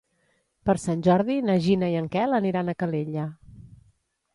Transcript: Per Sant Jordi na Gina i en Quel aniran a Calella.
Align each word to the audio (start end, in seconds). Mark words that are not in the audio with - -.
Per 0.69 0.75
Sant 0.83 1.03
Jordi 1.09 1.37
na 1.51 1.59
Gina 1.67 1.93
i 1.95 2.01
en 2.03 2.11
Quel 2.19 2.37
aniran 2.41 2.77
a 2.77 2.79
Calella. 2.83 3.33